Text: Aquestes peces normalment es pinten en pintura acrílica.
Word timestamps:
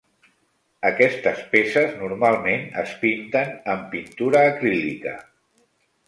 Aquestes 0.87 1.41
peces 1.49 1.91
normalment 1.99 2.65
es 2.83 2.93
pinten 3.03 3.51
en 3.73 3.83
pintura 3.91 4.41
acrílica. 4.53 5.13